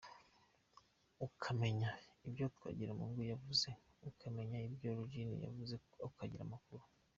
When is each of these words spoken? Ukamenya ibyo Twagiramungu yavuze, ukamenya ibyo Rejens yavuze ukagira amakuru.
Ukamenya 1.27 1.89
ibyo 2.27 2.45
Twagiramungu 2.55 3.21
yavuze, 3.31 3.69
ukamenya 4.09 4.57
ibyo 4.67 4.89
Rejens 4.97 5.41
yavuze 5.45 5.73
ukagira 6.07 6.41
amakuru. 6.45 6.83